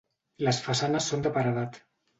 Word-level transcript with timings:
Les 0.47 0.61
façanes 0.69 1.11
són 1.13 1.29
de 1.29 1.37
paredat. 1.39 1.83